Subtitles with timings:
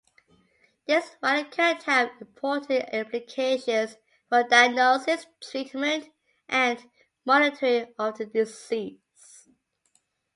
[0.87, 3.97] This finding could have important implications
[4.29, 6.07] for diagnosis, treatment,
[6.49, 6.83] and
[7.23, 9.47] monitoring of the disease.